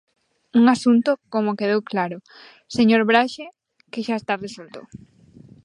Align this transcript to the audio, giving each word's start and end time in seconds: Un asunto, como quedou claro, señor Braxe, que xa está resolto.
Un 0.59 0.65
asunto, 0.75 1.11
como 1.33 1.57
quedou 1.59 1.81
claro, 1.91 2.17
señor 2.77 3.01
Braxe, 3.09 3.45
que 3.91 4.01
xa 4.07 4.15
está 4.17 4.33
resolto. 4.45 4.79